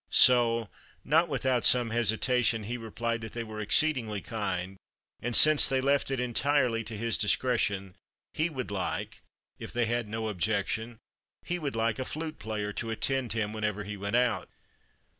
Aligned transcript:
So, 0.09 0.67
not 1.05 1.29
without 1.29 1.63
some 1.63 1.91
hesitation, 1.91 2.63
he 2.63 2.75
replied 2.75 3.21
that 3.21 3.33
they 3.33 3.43
were 3.43 3.59
exceedingly 3.59 4.19
kind, 4.19 4.77
and 5.21 5.35
since 5.35 5.69
they 5.69 5.79
left 5.79 6.09
it 6.09 6.19
entirely 6.19 6.83
to 6.85 6.97
his 6.97 7.19
discretion, 7.19 7.95
he 8.33 8.49
would 8.49 8.71
like 8.71 9.21
if 9.59 9.71
they 9.71 9.85
had 9.85 10.07
no 10.07 10.27
objection 10.29 10.97
he 11.43 11.59
would 11.59 11.75
like 11.75 11.99
a 11.99 12.05
flute 12.05 12.39
player 12.39 12.73
to 12.73 12.89
attend 12.89 13.33
him 13.33 13.53
whenever 13.53 13.83
he 13.83 13.95
went 13.95 14.15
out. 14.15 14.49